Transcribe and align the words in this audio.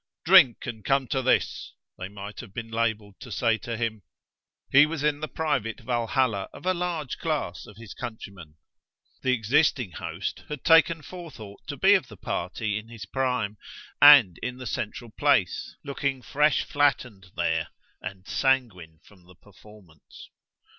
"Drink, 0.25 0.65
and 0.65 0.83
come 0.83 1.07
to 1.09 1.21
this!" 1.21 1.75
they 1.99 2.07
might 2.09 2.39
have 2.39 2.55
been 2.55 2.71
labelled 2.71 3.19
to 3.19 3.31
say 3.31 3.59
to 3.59 3.77
him. 3.77 4.01
He 4.71 4.87
was 4.87 5.03
in 5.03 5.19
the 5.19 5.27
private 5.27 5.81
Walhalla 5.85 6.49
of 6.53 6.65
a 6.65 6.73
large 6.73 7.19
class 7.19 7.67
of 7.67 7.77
his 7.77 7.93
countrymen. 7.93 8.55
The 9.21 9.33
existing 9.33 9.91
host 9.91 10.43
had 10.49 10.63
taken 10.63 11.03
forethought 11.03 11.61
to 11.67 11.77
be 11.77 11.93
of 11.93 12.07
the 12.07 12.17
party 12.17 12.79
in 12.79 12.87
his 12.87 13.05
prime, 13.05 13.57
and 14.01 14.39
in 14.41 14.57
the 14.57 14.65
central 14.65 15.11
place, 15.11 15.75
looking 15.83 16.23
fresh 16.23 16.63
fattened 16.63 17.29
there 17.35 17.67
and 18.01 18.25
sanguine 18.25 19.01
from 19.03 19.27
the 19.27 19.35
performance. 19.35 20.31